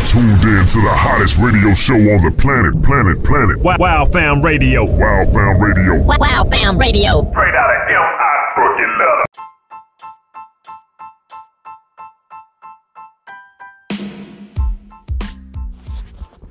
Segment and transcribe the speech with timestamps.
[0.00, 3.58] You're tuned in to the hottest radio show on the planet, planet, planet.
[3.60, 4.82] Wow, wow Fam Radio.
[4.82, 6.02] Wow Fam Radio.
[6.02, 7.20] Wow, wow Fam Radio.
[7.30, 8.52] Straight out of M.I.
[8.54, 9.24] Crooked Letter.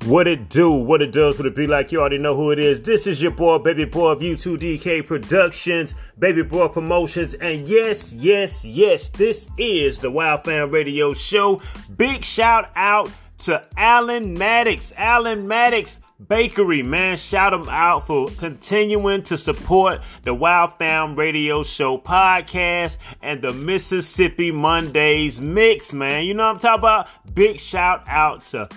[0.08, 2.60] What it do, what it does, what it be like, you already know who it
[2.60, 2.80] is.
[2.80, 8.64] This is your boy, Baby Boy of U2DK Productions, Baby Boy Promotions, and yes, yes,
[8.64, 11.60] yes, this is the Wild Fam Radio Show.
[11.96, 13.10] Big shout out
[13.40, 17.16] to Alan Maddox, Alan Maddox Bakery, man.
[17.16, 23.52] Shout him out for continuing to support the Wild Fam Radio Show podcast and the
[23.52, 26.26] Mississippi Mondays mix, man.
[26.26, 27.34] You know what I'm talking about?
[27.34, 28.68] Big shout out to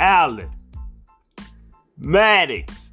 [0.00, 0.50] Alan,
[1.96, 2.90] Maddox,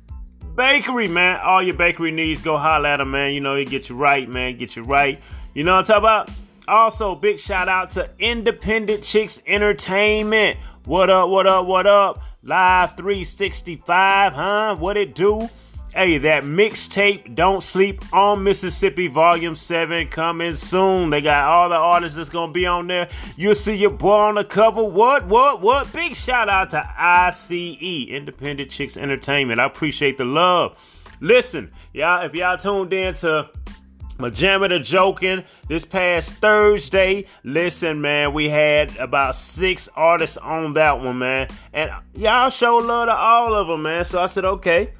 [0.55, 1.39] Bakery, man.
[1.39, 3.33] All your bakery needs, go holler at him, man.
[3.33, 4.57] You know, he get you right, man.
[4.57, 5.19] Get you right.
[5.55, 6.42] You know what I'm talking about?
[6.67, 10.57] Also, big shout out to Independent Chicks Entertainment.
[10.85, 12.21] What up, what up, what up?
[12.41, 14.75] Live 365, huh?
[14.77, 15.49] What it do?
[15.93, 21.09] Hey, that mixtape, Don't Sleep on Mississippi, Volume 7, coming soon.
[21.09, 23.09] They got all the artists that's gonna be on there.
[23.35, 24.83] You'll see your boy on the cover.
[24.83, 25.91] What, what, what?
[25.91, 29.59] Big shout out to ICE, Independent Chicks Entertainment.
[29.59, 30.79] I appreciate the love.
[31.19, 33.49] Listen, y'all, if y'all tuned in to
[34.17, 37.25] Majamita joking this past Thursday.
[37.43, 41.47] Listen, man, we had about six artists on that one, man.
[41.73, 44.05] And y'all show love to all of them, man.
[44.05, 44.93] So I said, okay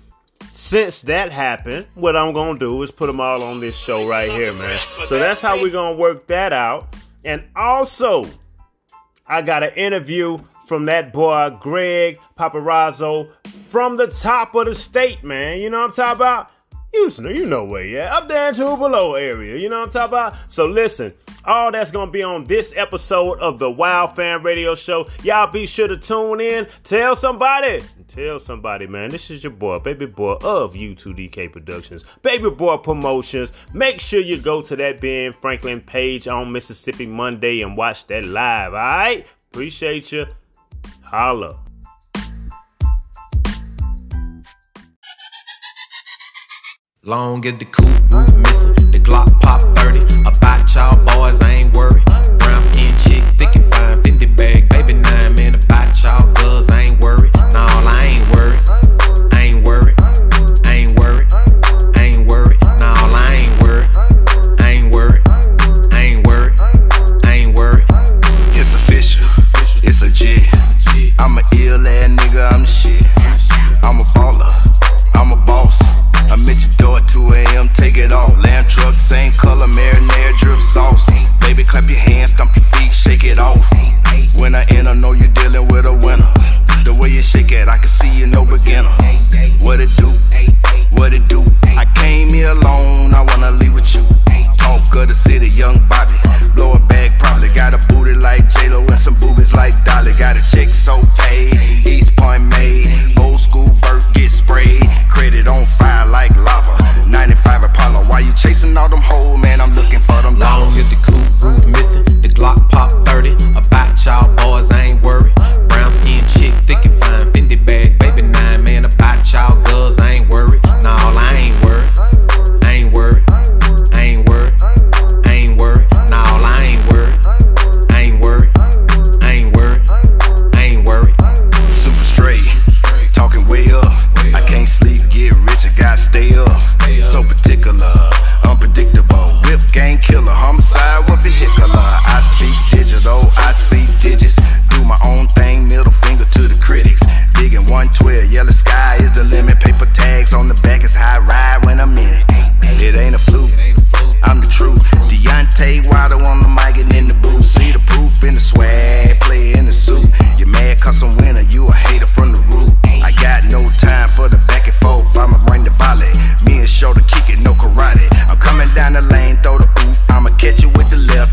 [0.51, 4.29] since that happened, what I'm gonna do is put them all on this show right
[4.29, 4.77] here, man.
[4.77, 6.95] So that's how we're gonna work that out.
[7.23, 8.27] And also,
[9.25, 13.29] I got an interview from that boy Greg Paparazzo
[13.69, 15.59] from the top of the state, man.
[15.59, 16.51] You know what I'm talking about?
[16.93, 19.57] You know, you know where yeah, up there in Tupelo area.
[19.57, 20.35] You know what I'm talking about?
[20.47, 21.11] So listen,
[21.43, 25.07] all that's gonna be on this episode of the Wild Fam Radio Show.
[25.23, 26.67] Y'all be sure to tune in.
[26.83, 27.81] Tell somebody.
[28.07, 29.09] Tell somebody, man.
[29.09, 33.51] This is your boy, Baby Boy of U2DK Productions, Baby Boy Promotions.
[33.73, 38.23] Make sure you go to that Ben Franklin page on Mississippi Monday and watch that
[38.23, 38.73] live.
[38.73, 39.25] All right?
[39.51, 40.27] Appreciate you.
[41.01, 41.62] Holla.
[47.05, 49.99] Long as the coupe roof missing, the Glock pop 30.
[50.23, 52.05] About y'all boys, I ain't worried.
[52.39, 55.53] Brown skin chick, thick and fine, Fendi bag, baby nine, man.
[55.53, 57.33] About y'all girls, I ain't worried.
[57.51, 58.62] Nah, I ain't worried.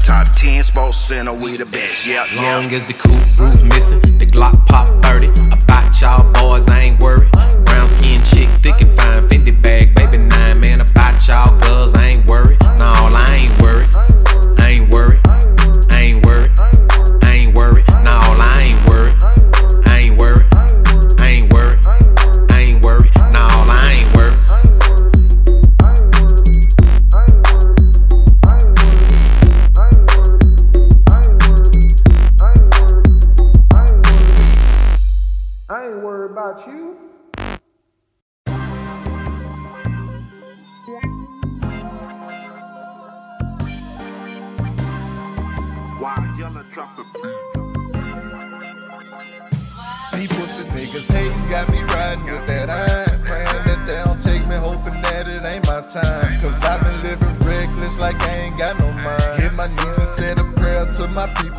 [0.05, 2.07] Top 10 sports center, we the best.
[2.07, 2.43] Yeah, yeah.
[2.43, 5.29] Long as the coupe roof missing, the Glock pop 30.
[5.63, 7.31] About y'all boys, I ain't worried.
[7.65, 10.81] Brown skin chick, thick and fine, Fendi bag, baby nine, man.
[10.81, 11.60] About y'all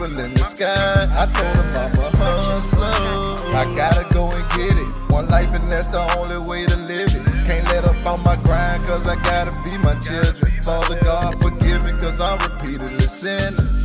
[0.04, 1.08] in the sky.
[1.14, 3.56] I told them I'm a hustler.
[3.56, 5.12] I gotta go and get it.
[5.12, 7.24] One life and that's the only way to live it.
[7.46, 10.52] Can't let up on my grind cause I gotta be my children.
[10.64, 13.78] Father God forgive me cause I'm repeatedly sinning.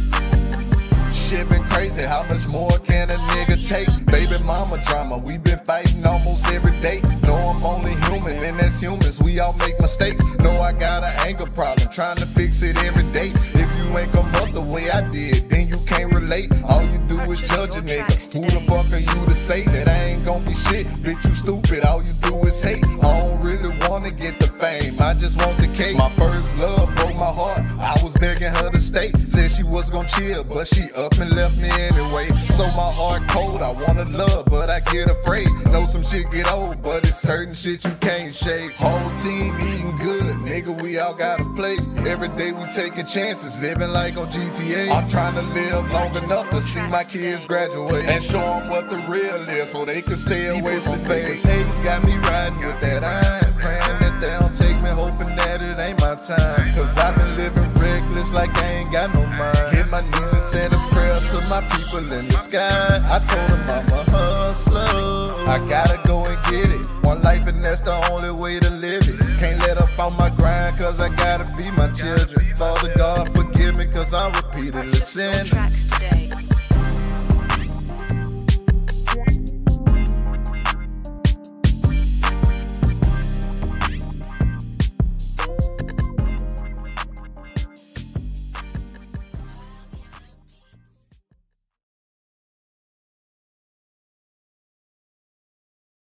[1.12, 4.06] Shit been crazy, how much more can a nigga take?
[4.06, 7.02] Baby mama drama, we been fighting almost every day.
[7.24, 10.22] Know I'm only human, and as humans, we all make mistakes.
[10.38, 13.32] Know I got an anger problem, trying to fix it every day.
[13.34, 15.50] If you ain't come up the way I did,
[15.96, 16.52] can't relate.
[16.64, 18.32] All you do is judge a nigga.
[18.32, 20.86] Who the fuck are you to say that I ain't gon' be shit?
[21.02, 22.84] Bitch, you stupid, all you do is hate.
[23.02, 25.96] I don't really wanna get the fame, I just want the cake.
[25.96, 29.12] My first love broke my heart, I was begging her to stay.
[29.12, 32.28] Said she was gon' chill, but she up and left me anyway.
[32.56, 35.48] So my heart cold, I wanna love, but I get afraid.
[35.72, 38.72] Know some shit get old, but it's certain shit you can't shake.
[38.72, 41.78] Whole team eating good, nigga, we all gotta play.
[42.06, 44.90] Every day we taking chances, living like on GTA.
[44.90, 48.90] I'm trying to live long enough to see my kids graduate and show them what
[48.90, 51.40] the real is so they can stay away from fake.
[51.42, 55.62] Hey, got me riding with that iron, praying that they don't take me, hoping that
[55.62, 56.74] it ain't my time.
[56.74, 59.76] Cause I've been living reckless like I ain't got no mind.
[59.76, 63.00] Hit my knees and said a prayer to my people in the sky.
[63.08, 65.48] I told them I'm a hustler.
[65.48, 66.86] I gotta go and get it.
[67.04, 69.40] One life and that's the only way to live it.
[69.40, 72.54] Can't let up on my grind cause I gotta be my children.
[72.56, 76.45] Father God forgive me cause I'm repeatedly sinning.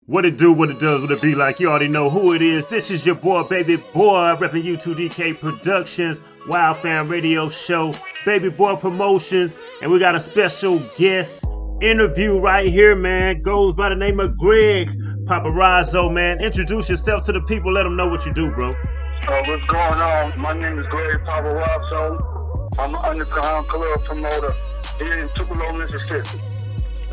[0.06, 1.58] What it do, what it does, what it be like.
[1.58, 2.66] You already know who it is.
[2.66, 7.94] This is your boy, Baby Boy, repping U2DK Productions, Wild Fam Radio Show,
[8.26, 11.42] Baby Boy Promotions, and we got a special guest
[11.80, 13.40] interview right here, man.
[13.40, 14.90] Goes by the name of Greg
[15.24, 16.38] Paparazzo, man.
[16.44, 17.72] Introduce yourself to the people.
[17.72, 18.72] Let them know what you do, bro.
[18.72, 20.38] Uh, what's going on?
[20.38, 22.68] My name is Greg Paparazzo.
[22.78, 24.52] I'm an underground club promoter
[24.98, 26.53] here in Tupelo, Mississippi.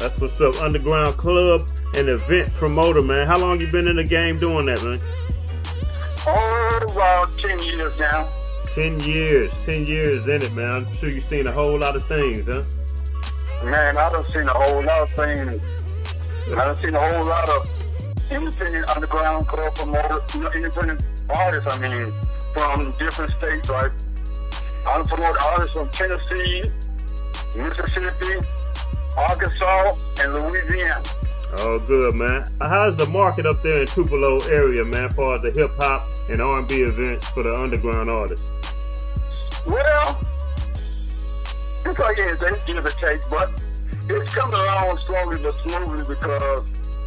[0.01, 0.55] That's what's up.
[0.55, 1.61] Underground Club
[1.95, 3.27] and event promoter, man.
[3.27, 4.97] How long you been in the game doing that, man?
[6.25, 8.27] Oh, about 10 years now.
[8.73, 9.55] Ten years.
[9.63, 10.85] Ten years in it, man.
[10.85, 12.63] I'm sure you've seen a whole lot of things, huh?
[13.69, 15.61] Man, I done seen a whole lot of things.
[16.49, 17.69] I done seen a whole lot of
[18.31, 22.05] independent underground club promoters, you know, independent artists, I mean,
[22.55, 23.91] from different states, like
[24.87, 26.63] I done promote artists from Tennessee,
[27.55, 28.60] Mississippi,
[29.17, 31.01] Arkansas, and Louisiana.
[31.57, 32.43] Oh, good, man.
[32.61, 36.81] How's the market up there in Tupelo area, man, for the hip hop and R&B
[36.81, 38.51] events for the underground artists?
[39.67, 40.17] Well,
[40.73, 43.51] it's like anything, give or take, but
[44.07, 46.99] it's coming along slowly but smoothly because,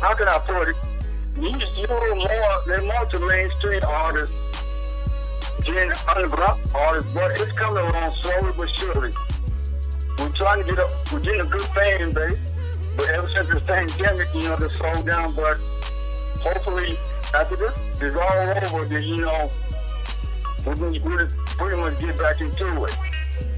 [0.00, 0.78] how can I put it?
[1.38, 4.40] You, you're more, they're more to mainstream artists
[5.64, 9.12] than underground artists, but it's coming along slowly but surely.
[10.20, 13.62] We're trying to get up, we're getting a good fan base, but ever since this
[13.64, 15.56] pandemic, you know, they slowed down, but
[16.44, 16.96] hopefully
[17.34, 19.50] after this is all over, then, you know,
[20.66, 22.96] we're going to really pretty much get back into it.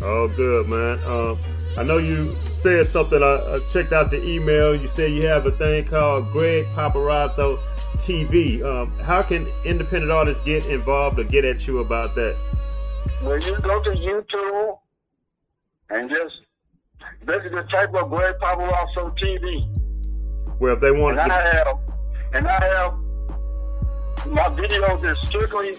[0.02, 0.98] Oh, good, man.
[1.06, 1.38] Um,
[1.78, 2.30] I know you
[2.62, 3.20] said something.
[3.22, 4.74] I, I checked out the email.
[4.74, 7.58] You said you have a thing called Greg Paparazzo
[8.04, 8.62] TV.
[8.62, 12.36] Um, how can independent artists get involved or get at you about that?
[13.22, 14.78] Well, you go to YouTube
[15.90, 16.42] and just
[17.26, 19.68] basically the type up Greg Paparazzo TV.
[20.58, 21.78] Well, if they want And to, I have,
[22.34, 22.94] and I have
[24.26, 25.74] my videos is strictly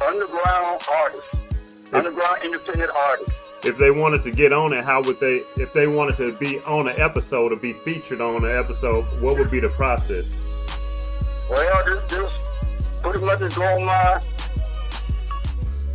[0.00, 3.52] underground artists, underground independent artists.
[3.64, 5.40] if they wanted to get on it, how would they?
[5.56, 9.36] If they wanted to be on an episode or be featured on an episode, what
[9.38, 10.46] would be the process?
[11.50, 14.20] Well, just, just pretty much just go on my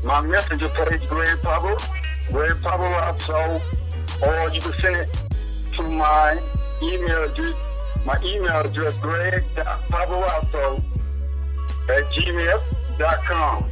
[0.03, 1.77] my messenger page, Greg Papa,
[2.31, 3.61] Greg Paparazzo,
[4.23, 5.13] or you can send it
[5.73, 6.39] to my
[6.81, 7.53] email address.
[8.05, 10.83] My email address, greg.paparazzo
[11.89, 13.71] at gmail.com.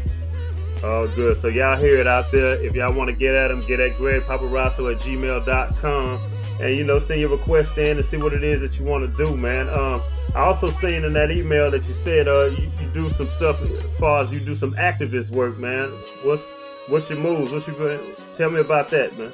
[0.85, 1.41] Oh, good.
[1.41, 2.61] So y'all hear it out there.
[2.61, 6.31] If y'all want to get at him, get at Greg Paparazzo at gmail.com.
[6.59, 9.09] And, you know, send your request in and see what it is that you want
[9.09, 9.69] to do, man.
[9.69, 10.01] Um,
[10.35, 13.61] I also seen in that email that you said uh, you, you do some stuff
[13.61, 15.89] as far as you do some activist work, man.
[16.23, 16.43] What's
[16.87, 17.53] what's your moves?
[17.53, 19.31] What you tell me about that, man?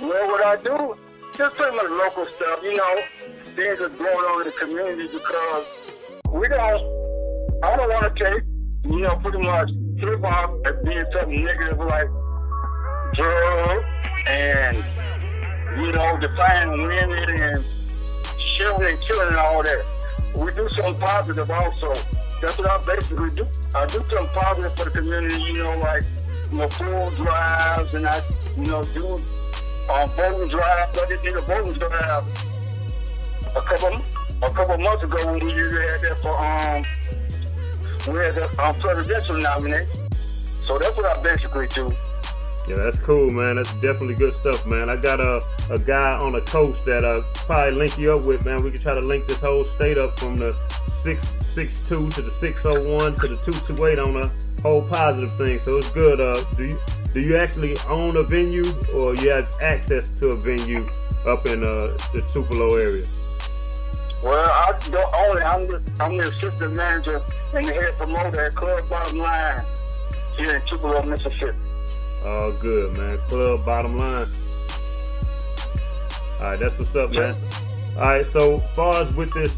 [0.00, 0.94] Well, would I do,
[1.38, 3.00] just pretty much local stuff, you know,
[3.56, 5.64] things that's going on in the community because
[6.32, 8.44] we don't, I don't want to take,
[8.84, 12.08] you know, pretty much hip hop as being something negative like
[13.14, 13.86] drugs
[14.28, 14.84] and,
[15.80, 17.56] you know, defining women and
[18.36, 19.82] shooting and killing and all that.
[20.36, 21.88] We do something positive also.
[22.42, 23.46] That's what I basically do.
[23.74, 26.02] I do something positive for the community, you know, like,
[26.52, 26.68] you know,
[27.16, 28.20] drives and I,
[28.58, 29.18] you know, do
[29.90, 30.90] um, voting drive.
[30.90, 32.24] I just did a voting drive
[33.56, 34.00] a couple
[34.42, 36.84] a couple months ago when we had that for um
[38.12, 39.84] we had the um, presidential nominee.
[40.14, 41.88] So that's what I basically do.
[42.68, 43.56] Yeah, that's cool, man.
[43.56, 44.90] That's definitely good stuff, man.
[44.90, 45.40] I got a,
[45.70, 48.62] a guy on the coast that I uh, probably link you up with, man.
[48.62, 50.52] We can try to link this whole state up from the
[51.04, 54.26] 662 to the 601 to the 228 on a
[54.62, 55.60] whole positive thing.
[55.60, 56.20] So it's good.
[56.20, 56.78] Uh, do you
[57.16, 60.84] do you actually own a venue or you have access to a venue
[61.26, 63.06] up in uh, the Tupelo area?
[64.22, 65.44] Well, I don't own it.
[65.46, 67.18] I'm the, I'm the assistant manager
[67.54, 69.64] and the head promoter at Club Bottom Line
[70.36, 71.56] here in Tupelo, Mississippi.
[72.22, 73.16] Oh, good, man.
[73.28, 74.26] Club Bottom Line.
[76.36, 77.34] All right, that's what's up, man.
[77.96, 79.54] All right, so far as with this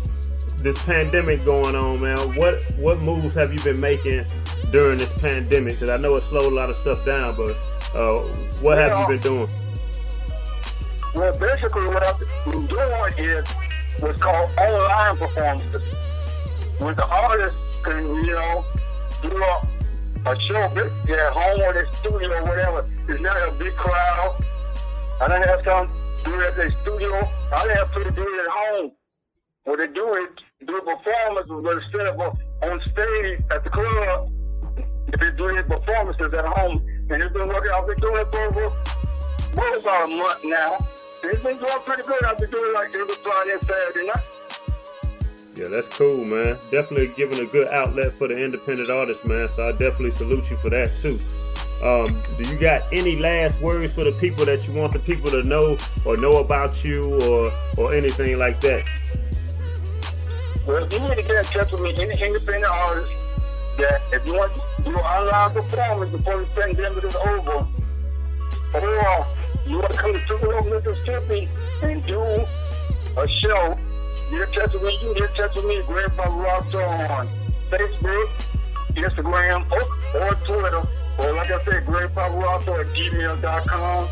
[0.63, 4.27] this pandemic going on, man, what what moves have you been making
[4.71, 5.75] during this pandemic?
[5.75, 7.57] Because I know it slowed a lot of stuff down, but
[7.95, 8.19] uh,
[8.61, 9.49] what have you been doing?
[11.15, 13.53] Well, basically, what I've been doing is
[14.01, 15.83] what's called online performances.
[16.81, 18.65] When the artist can, you know,
[19.23, 22.79] do a, a show at home or their studio or whatever.
[23.09, 24.45] It's not a big crowd.
[25.21, 25.89] I don't have some
[26.25, 27.29] do it at their studio.
[27.53, 28.93] I don't have to do it at home.
[29.65, 34.31] What they do is do a performance but instead of on stage at the club,
[35.13, 36.85] if they do their performances at home.
[37.11, 37.73] And it's been working.
[37.73, 38.69] I've been doing it for over,
[39.57, 40.77] well, about a month now.
[41.25, 42.25] It's been going pretty good.
[42.25, 44.49] I've been doing it like every Friday and Saturday night.
[45.57, 46.55] Yeah, that's cool, man.
[46.71, 49.47] Definitely giving a good outlet for the independent artist, man.
[49.49, 51.19] So I definitely salute you for that too.
[51.83, 55.31] Um, do you got any last words for the people that you want the people
[55.31, 58.83] to know or know about you or or anything like that?
[60.67, 63.11] Well, if you need to get in touch with me, any independent artist,
[63.79, 64.53] that if you want
[64.85, 67.67] an online performance before the pandemic is over,
[68.75, 69.27] or
[69.67, 71.49] you want to come to Tupelo, Mississippi
[71.83, 72.21] and do
[73.17, 73.79] a show
[74.31, 74.93] Get in touch with me.
[74.93, 77.29] You can get in touch with me, Greg Paparazzo, on
[77.71, 78.29] Facebook,
[78.91, 80.83] Instagram, or, or Twitter.
[81.19, 84.09] Or like I said, Greg Paparazzo at gmail.com.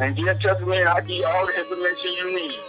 [0.00, 2.60] And get in touch with me, and I'll give you all the information you need.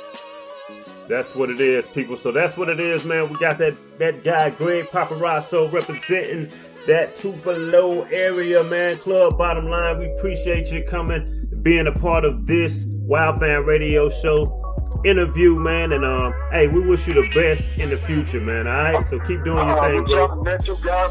[1.09, 2.17] That's what it is, people.
[2.17, 3.29] So that's what it is, man.
[3.29, 6.51] We got that that guy, Greg Paparazzo, representing
[6.85, 8.95] that Tupelo area, man.
[8.99, 9.97] Club bottom line.
[9.97, 14.55] We appreciate you coming, being a part of this Wild Fam Radio show
[15.03, 15.93] interview, man.
[15.93, 18.67] And um, hey, we wish you the best in the future, man.
[18.67, 20.27] All right, so keep doing your thing, bro.
[20.27, 20.45] God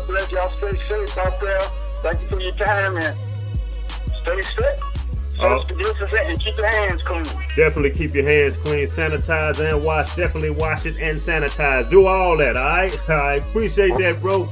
[0.07, 0.49] bless y'all.
[0.51, 1.61] Stay safe out there.
[1.61, 4.98] Thank you for your time and stay safe.
[5.41, 5.63] Uh,
[6.27, 7.25] and keep your hands clean.
[7.57, 10.17] Definitely keep your hands clean, sanitize and wash.
[10.17, 11.89] Definitely wash it and sanitize.
[11.89, 12.93] Do all that, all right?
[13.11, 14.47] I appreciate that, bro.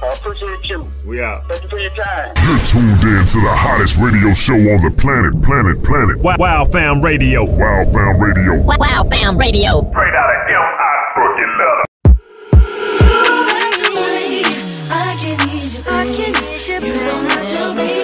[0.00, 0.80] I appreciate you.
[1.08, 1.42] We out.
[1.50, 2.32] Thank you for your time.
[2.46, 6.18] You're tuned in to the hottest radio show on the planet, planet, planet.
[6.18, 7.44] Wow, wow Fam Radio.
[7.44, 8.62] Wow Fam Radio.
[8.62, 9.80] Wow, wow Fam Radio.
[9.90, 11.12] Straight out of M.I.
[11.14, 11.84] Crooked Letter.
[14.90, 15.98] I can ease your pain.
[15.98, 16.94] I can ease your pain.
[16.94, 17.97] You don't have to be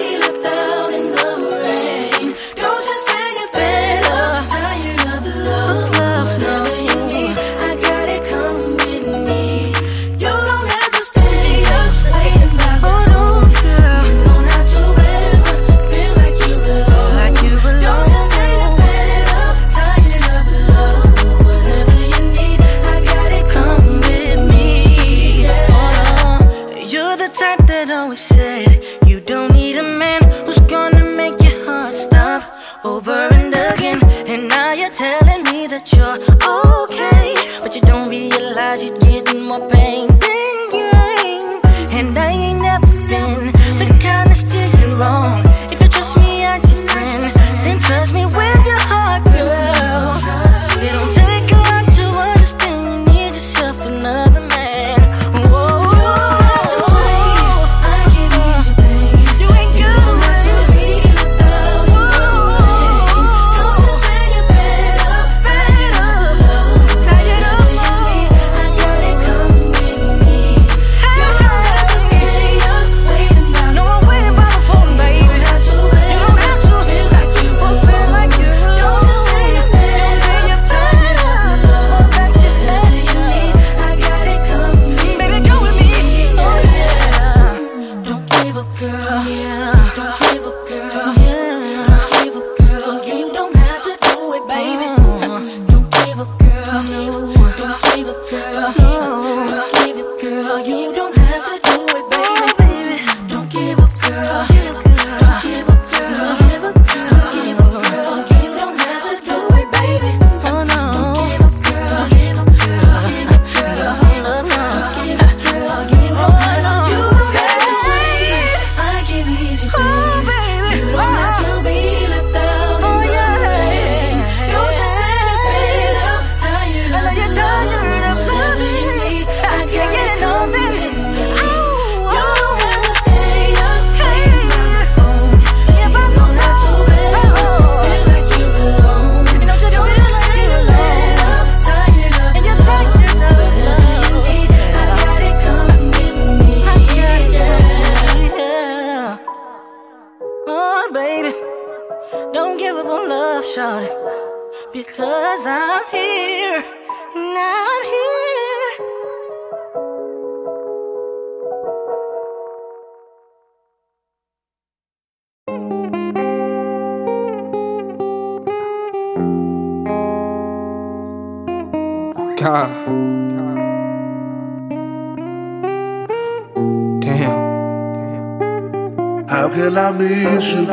[179.45, 180.65] How can I miss you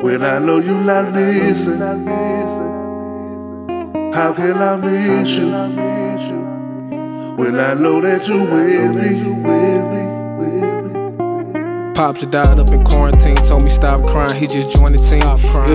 [0.00, 1.80] when I know you not missing?
[4.14, 5.50] How can I miss you
[7.36, 10.07] when I know that you with me?
[11.98, 15.26] Pops died up in quarantine, told me stop crying, he just joined the team.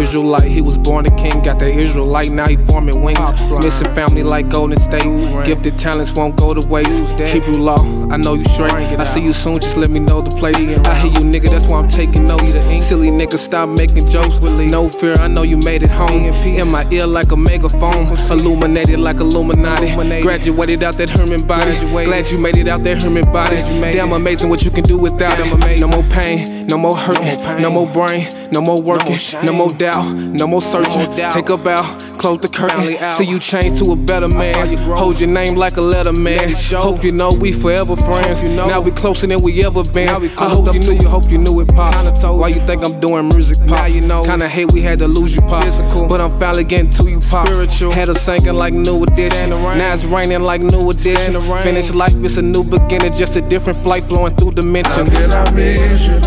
[0.01, 3.19] Israelite, he was born a king, got that Israelite, now he forming wings.
[3.51, 5.03] Missing family like Golden State,
[5.43, 6.95] gifted talents won't go to waste.
[7.17, 8.71] Keep you low, I know you straight.
[8.71, 10.55] I see you soon, just let me know the place.
[10.55, 12.53] I hear you, nigga, that's why I'm taking notes.
[12.87, 14.39] Silly nigga, stop making jokes.
[14.39, 16.23] No fear, I know you made it home.
[16.23, 19.91] In my ear like a megaphone, illuminated like Illuminati.
[20.21, 21.75] Graduated out that Herman body.
[22.05, 23.57] Glad you made it out that Herman body.
[23.91, 25.81] Damn amazing what you can do without it.
[25.81, 27.19] No more pain, no more hurt,
[27.59, 31.11] no more brain, no more working, no more doubt, no more searching.
[31.31, 31.83] Take a bow,
[32.23, 32.93] close the curtain.
[33.11, 34.77] See you change to a better man.
[34.95, 36.53] Hold your name like a letter man.
[36.71, 38.41] Hope you know we forever friends.
[38.43, 40.07] Now we closer than we ever been.
[40.07, 41.93] I hope you knew, you hope you knew it pop.
[42.23, 43.87] Why you think I'm doing music pop?
[43.87, 45.65] Kinda hate we had to lose you pop.
[46.07, 47.49] But I'm finally getting to you pop.
[47.93, 49.49] Had us sinking like new edition.
[49.49, 51.41] Now it's raining like new edition.
[51.61, 55.11] Finish life, it's a new beginning, just a different flight flowing through dimensions.
[55.11, 56.19] How can I miss you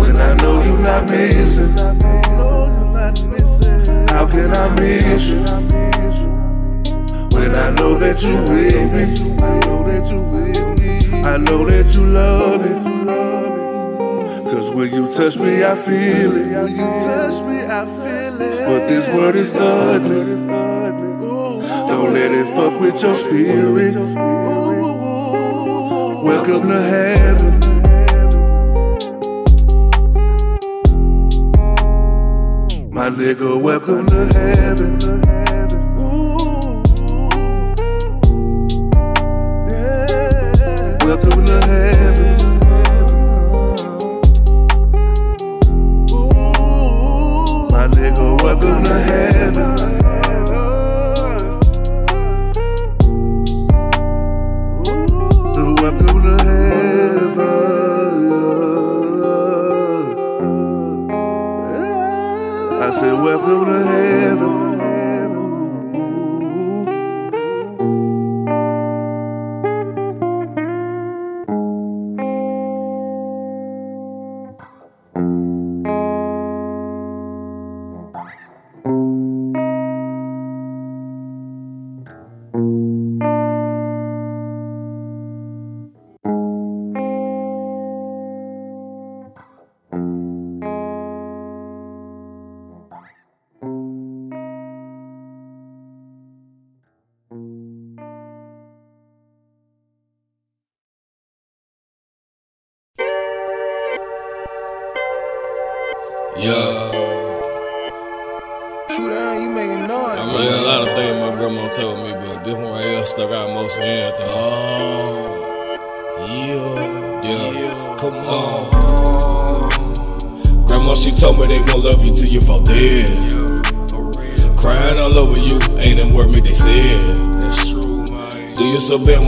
[0.00, 2.27] when I know you not missing?
[4.28, 5.38] How can I miss you
[7.34, 9.04] when I know that you with me?
[9.42, 11.22] I know that you with me.
[11.22, 12.74] I know that you love me.
[14.50, 16.62] Cause when you touch me, I feel it.
[16.62, 18.66] When you touch me, I feel it.
[18.66, 20.46] But this world is ugly.
[21.88, 23.94] Don't let it fuck with your spirit.
[26.22, 27.57] Welcome to heaven.
[33.28, 34.37] Nigga, welcome to heaven.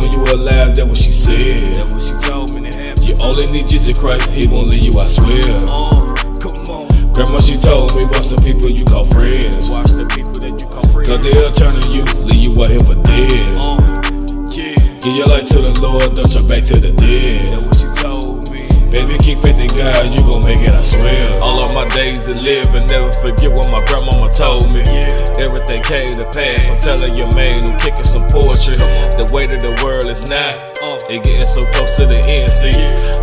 [0.00, 0.74] When you were alive?
[0.76, 1.74] That what she said.
[1.76, 3.02] That what she told me to happen.
[3.02, 5.00] You only need Jesus Christ, He won't leave you.
[5.00, 5.42] I swear.
[6.40, 7.12] come on.
[7.12, 9.68] Grandma, she told me watch the people you call friends.
[9.68, 11.10] Watch the people that you call friends.
[11.10, 13.80] Cause they'll turn on you, leave you out here for dead.
[15.02, 17.48] Give your life to the Lord, don't turn back to the dead.
[17.48, 18.29] That's what she told me.
[18.90, 21.38] Baby, keep faith in God, you gon' make it, I swear.
[21.42, 24.82] All of my days to live and never forget what my grandmama told me.
[24.82, 25.38] Yeah.
[25.38, 26.68] Everything came to pass.
[26.70, 28.76] I'm telling you, man, I'm kicking some poetry.
[28.76, 30.69] The weight of the world is not.
[30.82, 32.48] It getting so close to the end.
[32.48, 32.72] See,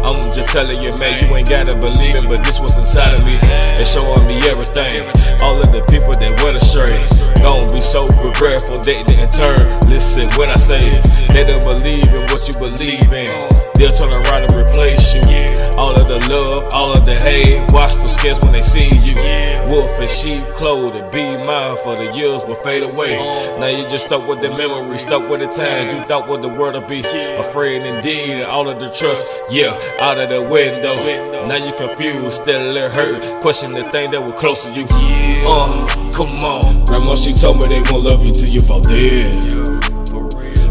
[0.06, 3.26] I'm just telling you, man, you ain't gotta believe it, but this was inside of
[3.26, 3.39] me.
[3.41, 5.10] It's showing me everything.
[5.41, 7.02] All of the people that went astray,
[7.41, 9.80] gon' be so regretful they didn't turn.
[9.89, 13.50] Listen when I say it, they don't believe in what you believe in.
[13.74, 15.22] They'll turn around and replace you.
[15.78, 17.72] All of the love, all of the hate.
[17.72, 19.15] Watch them scares when they see you.
[19.70, 21.10] Wolf and sheep clothing.
[21.12, 23.17] Be mindful, the years will fade away.
[23.60, 25.93] Now you just stuck with the memory, stuck with the times.
[25.93, 27.04] You thought what the world would be.
[27.50, 29.26] Afraid indeed, all of the trust.
[29.50, 30.96] Yeah, out of the window.
[31.48, 33.42] Now you confused, still it hurt.
[33.42, 34.86] Question the thing that was close to you.
[35.48, 36.84] Uh, come on.
[36.86, 39.44] Grandma, she told me they won't love you till you fall dead.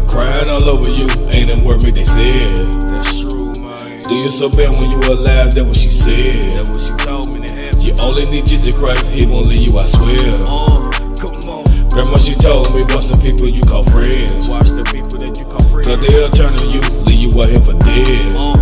[0.07, 2.55] Crying all over you, ain't a word me they said.
[2.89, 4.03] That's true, man.
[4.03, 5.55] Do you so bad when you alive?
[5.55, 6.59] That what she said.
[6.59, 7.81] That what she told me to have.
[7.81, 10.13] You only need Jesus Christ, He won't leave you, I swear.
[10.45, 11.89] Uh, come on.
[11.89, 14.47] Grandma, she told me, watch the people you call friends.
[14.47, 15.46] Watch the people that you
[15.87, 18.35] Cause they'll turn on you, leave you out here for dead.
[18.35, 18.59] Uh,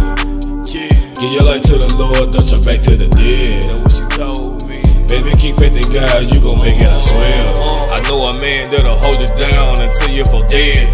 [0.69, 0.93] yeah.
[1.17, 3.65] Give your life to the Lord, don't turn back to the dead.
[3.65, 4.85] That what she told me.
[5.09, 7.49] Baby, keep faith in God, you gon' make it, I uh, swear.
[7.57, 7.97] Uh.
[7.97, 10.85] I know a man that'll hold you down until you fall dead.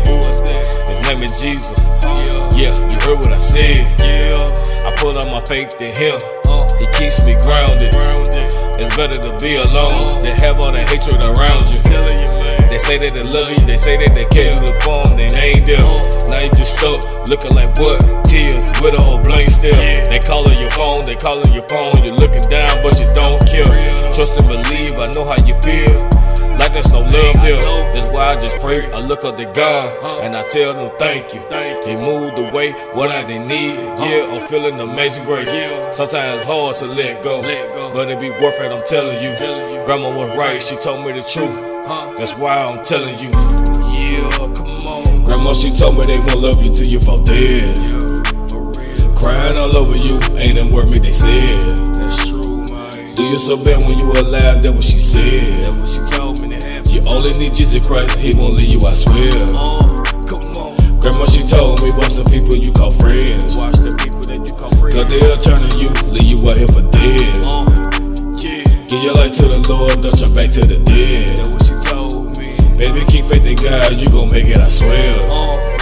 [0.87, 1.75] His name is Jesus.
[2.55, 3.83] Yeah, you heard what I said.
[3.99, 6.15] Yeah, I put on my faith in Him.
[6.47, 6.63] Uh.
[6.79, 7.91] He keeps me grounded.
[8.79, 12.40] It's better to be alone than have all the hatred around you.
[12.71, 14.55] They say that they love you, they say that they care.
[14.55, 15.83] You look for them, they ain't there.
[16.31, 17.99] Now you just stuck, looking like what?
[18.23, 19.75] Tears with a whole blank still.
[19.75, 22.01] They calling your phone, they calling your phone.
[22.01, 23.67] You're looking down, but you don't care.
[24.15, 26.09] Trust and believe, I know how you feel.
[26.55, 27.59] Like there's no love there.
[27.93, 28.91] That's why I just pray.
[28.91, 31.41] I look up to God and I tell them thank you.
[31.83, 33.75] He moved away what I didn't need.
[33.99, 35.49] Yeah, I'm feeling amazing grace.
[35.95, 37.41] Sometimes it's hard to let go,
[37.93, 38.71] but it be worth it.
[38.71, 39.35] I'm telling you.
[39.85, 40.61] Grandma was right.
[40.61, 41.70] She told me the truth.
[41.87, 43.31] That's why I'm telling you.
[43.89, 45.25] Yeah, come on.
[45.25, 47.77] Grandma, she told me they won't love you till you fall dead.
[49.15, 51.55] Crying all over you, ain't a word me they said.
[51.95, 53.15] That's true, man.
[53.15, 54.63] Do you so bad when you alive?
[54.63, 55.63] That what she said.
[55.63, 56.87] That what she told me to have.
[56.87, 59.31] You only need Jesus Christ, He won't leave you, I swear.
[60.27, 60.99] come on.
[60.99, 63.55] Grandma, she told me watch the people you call friends.
[63.55, 64.99] Watch the people that you call friends.
[64.99, 67.41] Cause they'll turn on you, leave you out here for dead.
[68.89, 71.60] Give your life to the Lord, don't turn back to the dead.
[72.81, 75.13] Baby, keep faith in God, you gon' make it, I swear.
[75.29, 75.80] Uh.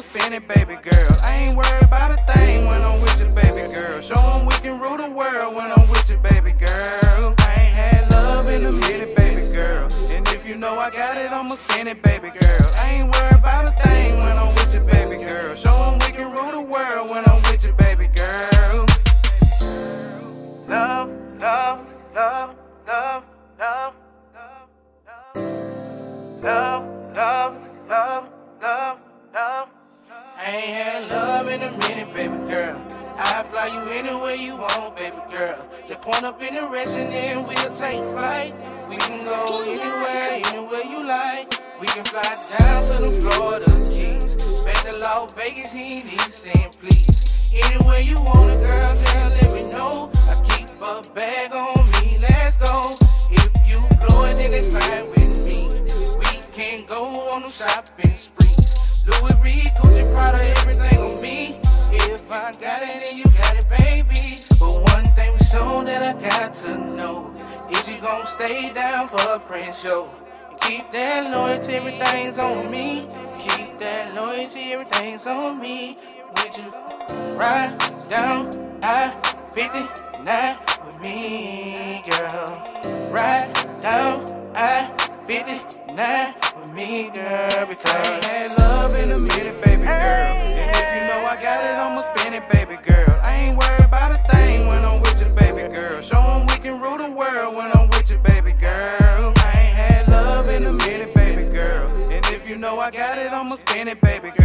[0.00, 1.12] I'ma spend it, baby girl.
[1.22, 4.00] I ain't worried about a thing when I'm with you, baby girl.
[4.00, 7.36] Show 'em we can rule the world when I'm with you, baby girl.
[7.40, 9.88] I ain't had love in a minute, baby girl.
[10.16, 12.19] And if you know I got it, I'ma spend it, baby
[36.10, 38.54] Up in direction and we'll take flight.
[38.90, 41.50] We can go anywhere, anywhere you like.
[41.80, 42.22] We can fly
[42.58, 44.66] down to the Florida Keys.
[44.66, 47.54] Back to Las Vegas, he ain't saying please.
[47.64, 50.10] Anywhere you want it, girl, girl, let me know.
[50.12, 52.90] I keep a bag on me, let's go.
[53.32, 55.70] If you blowin', then it's fine with me.
[56.20, 58.48] We can go on a shopping spree.
[59.08, 61.58] Louis Reed, Gucci, Prada, everything on me.
[61.92, 64.49] If I got it then you got it, baby.
[65.50, 67.34] So that I got to know.
[67.70, 70.08] Is you gon' stay down for a Prince show?
[70.60, 73.08] Keep that loyalty, everything's on me.
[73.40, 75.96] Keep that loyalty, everything's on me.
[76.36, 76.70] Would you
[77.36, 77.76] ride
[78.08, 79.10] down I
[79.52, 83.10] 59 with me, girl?
[83.10, 84.88] Ride down I
[85.26, 87.66] 59 with me, girl.
[87.66, 90.32] Because I ain't love in a minute, baby girl.
[90.60, 93.18] And if you know I got it, I'ma spend it, baby girl.
[93.22, 96.00] I ain't worried about a thing when I'm with you, baby girl.
[96.00, 99.34] Show 'em we can rule the world when I'm with you, baby girl.
[99.44, 101.88] I ain't had love in a minute, baby girl.
[102.10, 104.39] And if you know I got it, I'ma spend it, baby girl.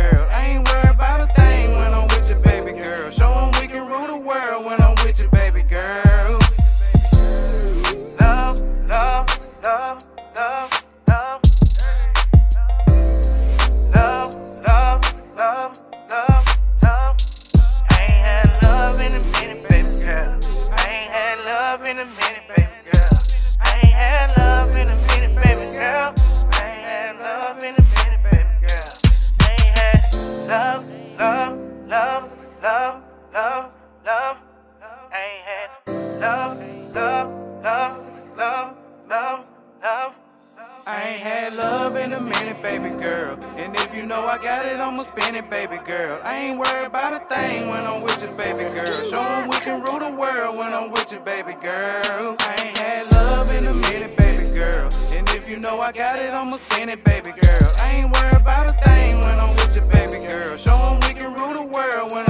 [44.06, 46.22] You know I got it, I'ma spin it, baby girl.
[46.24, 49.02] I ain't worried about a thing when I'm with you, baby girl.
[49.02, 52.36] Show them we can rule the world when I'm with you, baby girl.
[52.38, 54.90] I ain't had love in a minute, baby girl.
[55.18, 57.68] And if you know I got it, I'ma spin it, baby girl.
[57.82, 60.56] I ain't worried about a thing when I'm with you, baby girl.
[60.56, 62.25] Show them we can rule the world when